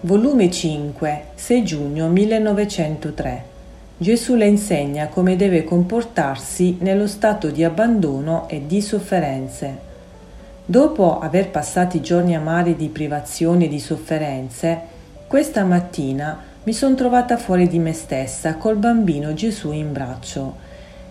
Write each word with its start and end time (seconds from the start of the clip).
Volume 0.00 0.50
5, 0.50 1.22
6 1.36 1.64
giugno 1.64 2.08
1903. 2.08 3.44
Gesù 3.96 4.34
le 4.34 4.46
insegna 4.46 5.06
come 5.06 5.36
deve 5.36 5.62
comportarsi 5.62 6.78
nello 6.80 7.06
stato 7.06 7.50
di 7.50 7.62
abbandono 7.62 8.48
e 8.48 8.66
di 8.66 8.82
sofferenze. 8.82 9.78
Dopo 10.64 11.20
aver 11.20 11.50
passato 11.50 11.96
i 11.96 12.00
giorni 12.00 12.34
amari 12.34 12.74
di 12.74 12.88
privazioni 12.88 13.66
e 13.66 13.68
di 13.68 13.78
sofferenze, 13.78 14.80
questa 15.28 15.62
mattina 15.62 16.42
mi 16.64 16.72
sono 16.72 16.96
trovata 16.96 17.36
fuori 17.36 17.68
di 17.68 17.78
me 17.78 17.92
stessa 17.92 18.56
col 18.56 18.78
bambino 18.78 19.32
Gesù 19.32 19.70
in 19.70 19.92
braccio 19.92 20.56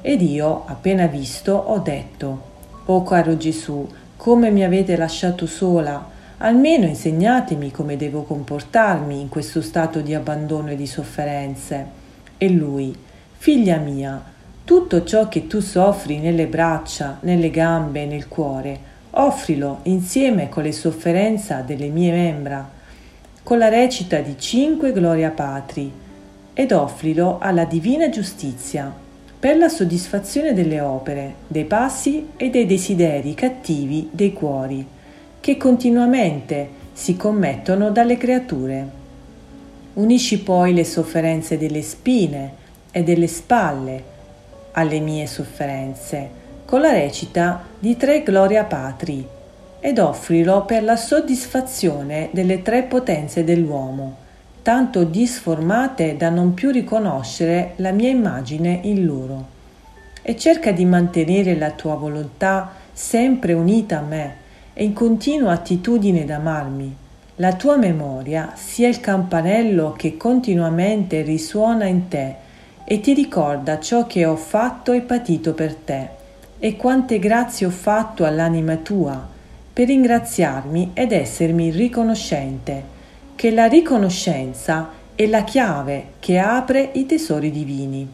ed 0.00 0.22
io, 0.22 0.64
appena 0.66 1.06
visto, 1.06 1.52
ho 1.52 1.78
detto, 1.78 2.54
Oh 2.86 3.04
caro 3.04 3.36
Gesù, 3.36 3.88
come 4.16 4.50
mi 4.50 4.64
avete 4.64 4.96
lasciato 4.96 5.46
sola, 5.46 6.14
almeno 6.38 6.84
insegnatemi 6.86 7.70
come 7.70 7.96
devo 7.96 8.22
comportarmi 8.22 9.20
in 9.20 9.28
questo 9.28 9.62
stato 9.62 10.00
di 10.00 10.14
abbandono 10.14 10.70
e 10.70 10.76
di 10.76 10.86
sofferenze. 10.86 12.04
E 12.36 12.50
lui, 12.50 12.94
figlia 13.36 13.78
mia, 13.78 14.22
tutto 14.64 15.04
ciò 15.04 15.28
che 15.28 15.46
tu 15.46 15.60
soffri 15.60 16.18
nelle 16.18 16.46
braccia, 16.46 17.18
nelle 17.20 17.50
gambe 17.50 18.02
e 18.02 18.06
nel 18.06 18.28
cuore, 18.28 18.94
offrilo 19.10 19.80
insieme 19.84 20.48
con 20.50 20.64
le 20.64 20.72
sofferenze 20.72 21.62
delle 21.66 21.88
mie 21.88 22.12
membra, 22.12 22.68
con 23.42 23.58
la 23.58 23.68
recita 23.68 24.18
di 24.18 24.34
cinque 24.38 24.92
Gloria 24.92 25.30
Patri, 25.30 25.90
ed 26.52 26.72
offrilo 26.72 27.38
alla 27.40 27.64
divina 27.64 28.08
giustizia, 28.10 28.92
per 29.38 29.56
la 29.56 29.68
soddisfazione 29.68 30.52
delle 30.52 30.80
opere, 30.80 31.34
dei 31.46 31.64
passi 31.64 32.30
e 32.36 32.50
dei 32.50 32.66
desideri 32.66 33.34
cattivi 33.34 34.08
dei 34.10 34.32
cuori 34.32 34.94
che 35.46 35.56
continuamente 35.56 36.68
si 36.92 37.16
commettono 37.16 37.90
dalle 37.90 38.16
creature. 38.16 38.88
Unisci 39.92 40.40
poi 40.40 40.74
le 40.74 40.82
sofferenze 40.82 41.56
delle 41.56 41.82
spine 41.82 42.50
e 42.90 43.04
delle 43.04 43.28
spalle 43.28 44.02
alle 44.72 44.98
mie 44.98 45.28
sofferenze 45.28 46.28
con 46.64 46.80
la 46.80 46.90
recita 46.90 47.62
di 47.78 47.96
tre 47.96 48.24
Gloria 48.24 48.64
Patri 48.64 49.24
ed 49.78 50.00
offrilo 50.00 50.64
per 50.64 50.82
la 50.82 50.96
soddisfazione 50.96 52.28
delle 52.32 52.62
tre 52.62 52.82
potenze 52.82 53.44
dell'uomo, 53.44 54.16
tanto 54.62 55.04
disformate 55.04 56.16
da 56.16 56.28
non 56.28 56.54
più 56.54 56.72
riconoscere 56.72 57.74
la 57.76 57.92
mia 57.92 58.08
immagine 58.08 58.80
in 58.82 59.04
loro. 59.04 59.46
E 60.22 60.34
cerca 60.34 60.72
di 60.72 60.84
mantenere 60.84 61.54
la 61.54 61.70
tua 61.70 61.94
volontà 61.94 62.72
sempre 62.92 63.52
unita 63.52 63.98
a 63.98 64.02
me, 64.02 64.44
e 64.78 64.84
in 64.84 64.92
continua 64.92 65.52
attitudine 65.52 66.26
d'amarmi. 66.26 66.96
La 67.36 67.54
tua 67.54 67.78
memoria 67.78 68.52
sia 68.56 68.88
il 68.88 69.00
campanello 69.00 69.94
che 69.96 70.18
continuamente 70.18 71.22
risuona 71.22 71.86
in 71.86 72.08
te 72.08 72.34
e 72.84 73.00
ti 73.00 73.14
ricorda 73.14 73.80
ciò 73.80 74.06
che 74.06 74.26
ho 74.26 74.36
fatto 74.36 74.92
e 74.92 75.00
patito 75.00 75.54
per 75.54 75.74
te 75.74 76.08
e 76.58 76.76
quante 76.76 77.18
grazie 77.18 77.64
ho 77.64 77.70
fatto 77.70 78.26
all'anima 78.26 78.76
tua 78.76 79.26
per 79.72 79.86
ringraziarmi 79.86 80.90
ed 80.92 81.12
essermi 81.12 81.70
riconoscente, 81.70 82.84
che 83.34 83.50
la 83.50 83.64
riconoscenza 83.64 84.90
è 85.14 85.26
la 85.26 85.42
chiave 85.44 86.08
che 86.18 86.38
apre 86.38 86.90
i 86.92 87.06
tesori 87.06 87.50
divini. 87.50 88.06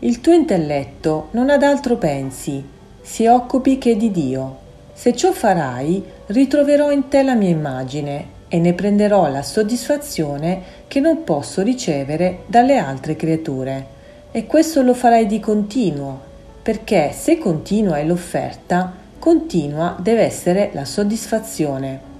Il 0.00 0.20
tuo 0.20 0.32
intelletto 0.32 1.28
non 1.32 1.50
ad 1.50 1.62
altro 1.62 1.96
pensi, 1.96 2.64
si 3.00 3.26
occupi 3.26 3.78
che 3.78 3.96
di 3.96 4.10
Dio 4.10 4.62
se 4.94 5.14
ciò 5.14 5.32
farai, 5.32 6.02
ritroverò 6.26 6.90
in 6.92 7.08
te 7.08 7.22
la 7.22 7.34
mia 7.34 7.50
immagine 7.50 8.42
e 8.48 8.58
ne 8.60 8.72
prenderò 8.74 9.28
la 9.28 9.42
soddisfazione 9.42 10.62
che 10.86 11.00
non 11.00 11.24
posso 11.24 11.62
ricevere 11.62 12.44
dalle 12.46 12.78
altre 12.78 13.16
creature. 13.16 13.86
E 14.30 14.46
questo 14.46 14.82
lo 14.82 14.94
farai 14.94 15.26
di 15.26 15.40
continuo, 15.40 16.20
perché 16.62 17.10
se 17.12 17.38
continua 17.38 17.98
è 17.98 18.04
l'offerta, 18.04 18.92
continua 19.18 19.96
deve 19.98 20.22
essere 20.22 20.70
la 20.72 20.84
soddisfazione. 20.84 22.12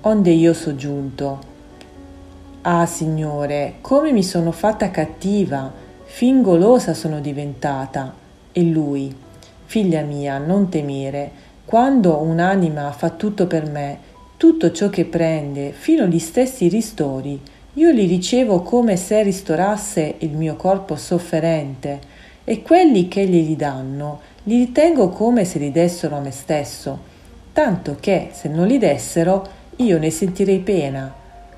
Onde 0.00 0.30
io 0.30 0.54
so 0.54 0.74
giunto. 0.74 1.52
Ah, 2.62 2.86
Signore, 2.86 3.74
come 3.82 4.12
mi 4.12 4.22
sono 4.22 4.50
fatta 4.50 4.90
cattiva, 4.90 5.70
fin 6.04 6.40
golosa 6.40 6.94
sono 6.94 7.20
diventata. 7.20 8.14
E 8.50 8.62
lui, 8.62 9.14
figlia 9.66 10.00
mia, 10.00 10.38
non 10.38 10.70
temere, 10.70 11.30
quando 11.64 12.18
un'anima 12.18 12.92
fa 12.92 13.10
tutto 13.10 13.46
per 13.46 13.70
me, 13.70 13.98
tutto 14.36 14.70
ciò 14.70 14.90
che 14.90 15.04
prende, 15.04 15.72
fino 15.72 16.04
agli 16.04 16.18
stessi 16.18 16.68
ristori, 16.68 17.40
io 17.74 17.90
li 17.90 18.06
ricevo 18.06 18.60
come 18.62 18.96
se 18.96 19.22
ristorasse 19.22 20.16
il 20.18 20.36
mio 20.36 20.56
corpo 20.56 20.96
sofferente 20.96 21.98
e 22.44 22.62
quelli 22.62 23.08
che 23.08 23.26
glieli 23.26 23.56
danno 23.56 24.20
li 24.44 24.58
ritengo 24.58 25.08
come 25.08 25.44
se 25.44 25.58
li 25.58 25.72
dessero 25.72 26.16
a 26.16 26.20
me 26.20 26.30
stesso, 26.30 26.98
tanto 27.52 27.96
che 27.98 28.28
se 28.32 28.48
non 28.48 28.66
li 28.66 28.78
dessero 28.78 29.48
io 29.76 29.98
ne 29.98 30.10
sentirei 30.10 30.58
pena. 30.58 31.12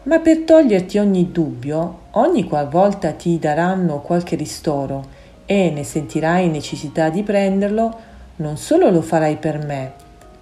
Ma 0.05 0.21
per 0.21 0.43
toglierti 0.43 0.99
ogni 0.99 1.33
dubbio, 1.33 1.99
ogni 2.13 2.45
qualvolta 2.45 3.11
ti 3.11 3.41
daranno 3.41 4.01
qualche 4.01 4.37
ristoro 4.37 5.05
e 5.45 5.71
ne 5.71 5.83
sentirai 5.83 6.49
necessità 6.49 7.09
di 7.09 7.25
prenderlo, 7.25 8.15
non 8.37 8.57
solo 8.57 8.91
lo 8.91 9.01
farai 9.01 9.37
per 9.37 9.65
me, 9.65 9.93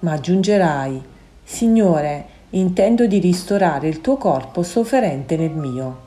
ma 0.00 0.12
aggiungerai, 0.12 1.03
Signore, 1.43 2.27
intendo 2.50 3.06
di 3.06 3.19
ristorare 3.19 3.88
il 3.88 4.00
tuo 4.00 4.16
corpo 4.16 4.62
sofferente 4.62 5.37
nel 5.37 5.50
mio. 5.50 6.03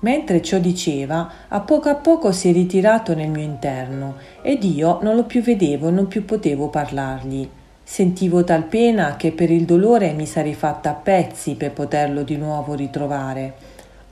Mentre 0.00 0.40
ciò 0.40 0.58
diceva, 0.58 1.30
a 1.48 1.60
poco 1.60 1.88
a 1.88 1.96
poco 1.96 2.30
si 2.30 2.48
è 2.48 2.52
ritirato 2.52 3.14
nel 3.14 3.30
mio 3.30 3.42
interno 3.42 4.14
ed 4.42 4.62
io 4.62 5.00
non 5.02 5.16
lo 5.16 5.24
più 5.24 5.42
vedevo 5.42 5.88
e 5.88 5.90
non 5.90 6.06
più 6.06 6.24
potevo 6.24 6.68
parlargli. 6.68 7.48
Sentivo 7.82 8.44
tal 8.44 8.64
pena 8.64 9.16
che 9.16 9.32
per 9.32 9.50
il 9.50 9.64
dolore 9.64 10.12
mi 10.12 10.26
sarei 10.26 10.54
fatta 10.54 10.90
a 10.90 10.94
pezzi 10.94 11.54
per 11.54 11.72
poterlo 11.72 12.22
di 12.22 12.36
nuovo 12.36 12.74
ritrovare. 12.74 13.54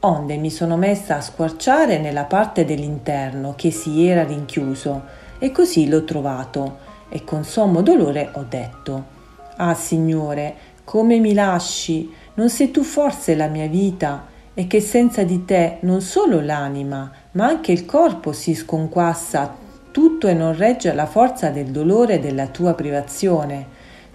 Onde 0.01 0.37
mi 0.37 0.51
sono 0.51 0.77
messa 0.77 1.17
a 1.17 1.21
squarciare 1.21 1.99
nella 1.99 2.25
parte 2.25 2.65
dell'interno 2.65 3.55
che 3.57 3.71
si 3.71 4.07
era 4.07 4.25
rinchiuso 4.25 5.25
e 5.39 5.53
così 5.53 5.89
l'ho 5.89 6.05
trovato 6.05 6.79
e 7.09 7.25
con 7.25 7.45
sommo 7.45 7.83
dolore 7.83 8.31
ho 8.33 8.45
detto 8.49 9.15
Ah 9.57 9.75
Signore, 9.75 10.55
come 10.85 11.19
mi 11.19 11.33
lasci? 11.33 12.13
Non 12.35 12.51
sei 12.51 12.71
tu 12.71 12.83
forse 12.83 13.35
la 13.35 13.47
mia 13.47 13.67
vita 13.67 14.27
e 14.53 14.67
che 14.67 14.81
senza 14.81 15.23
di 15.23 15.45
te 15.45 15.79
non 15.81 16.01
solo 16.01 16.41
l'anima, 16.41 17.11
ma 17.33 17.47
anche 17.47 17.73
il 17.73 17.85
corpo 17.87 18.33
si 18.33 18.55
sconquassa 18.55 19.55
tutto 19.91 20.29
e 20.29 20.35
non 20.35 20.55
regge 20.55 20.93
la 20.93 21.07
forza 21.07 21.49
del 21.49 21.69
dolore 21.69 22.21
della 22.21 22.49
tua 22.49 22.75
privazione, 22.75 23.67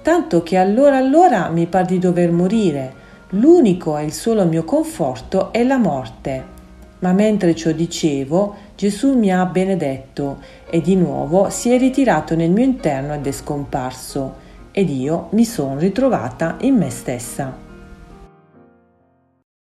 tanto 0.03 0.43
che 0.43 0.57
allora 0.57 0.97
allora 0.97 1.49
mi 1.49 1.65
par 1.65 1.85
di 1.85 1.97
dover 1.97 2.31
morire. 2.31 2.93
L'unico 3.29 3.97
e 3.97 4.03
il 4.03 4.13
solo 4.13 4.45
mio 4.45 4.63
conforto 4.63 5.51
è 5.51 5.63
la 5.63 5.77
morte. 5.77 6.59
Ma 7.01 7.13
mentre 7.13 7.55
ciò 7.55 7.71
dicevo, 7.71 8.55
Gesù 8.75 9.17
mi 9.17 9.31
ha 9.31 9.45
benedetto 9.45 10.39
e 10.69 10.81
di 10.81 10.95
nuovo 10.95 11.49
si 11.49 11.71
è 11.71 11.77
ritirato 11.77 12.35
nel 12.35 12.51
mio 12.51 12.63
interno 12.63 13.13
ed 13.13 13.25
è 13.25 13.31
scomparso, 13.31 14.35
ed 14.71 14.89
io 14.89 15.27
mi 15.31 15.45
sono 15.45 15.77
ritrovata 15.77 16.57
in 16.61 16.77
me 16.77 16.89
stessa. 16.89 17.69